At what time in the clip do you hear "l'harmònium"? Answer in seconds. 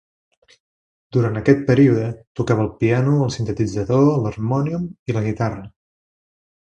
4.25-4.89